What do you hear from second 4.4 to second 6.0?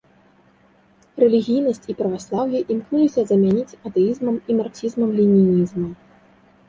і марксізмам-ленінізмам.